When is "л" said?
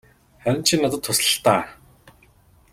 1.31-1.37